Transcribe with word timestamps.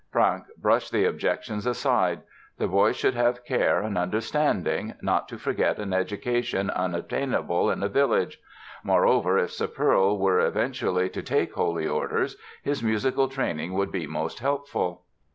Franck 0.11 0.45
brushed 0.57 0.91
the 0.91 1.05
objections 1.05 1.67
aside; 1.67 2.23
the 2.57 2.67
boy 2.67 2.91
should 2.91 3.13
have 3.13 3.45
care 3.45 3.81
and 3.83 3.99
understanding, 3.99 4.95
not 5.03 5.27
to 5.27 5.37
forget 5.37 5.77
an 5.77 5.93
education 5.93 6.71
unobtainable 6.71 7.69
in 7.69 7.83
a 7.83 7.87
village. 7.87 8.39
Moreover, 8.83 9.37
if 9.37 9.51
"Sepperl" 9.51 10.17
were 10.17 10.39
eventually 10.39 11.07
to 11.09 11.21
take 11.21 11.53
holy 11.53 11.85
orders 11.85 12.35
his 12.63 12.81
musical 12.81 13.27
training 13.27 13.73
would 13.73 13.91
be 13.91 14.07
most 14.07 14.39
helpful. 14.39 15.03